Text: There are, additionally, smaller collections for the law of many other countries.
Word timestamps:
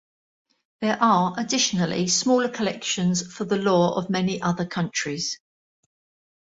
There 0.79 0.97
are, 0.99 1.35
additionally, 1.37 2.07
smaller 2.07 2.49
collections 2.49 3.21
for 3.31 3.45
the 3.45 3.57
law 3.61 3.95
of 3.99 4.09
many 4.09 4.41
other 4.41 4.65
countries. 4.65 5.39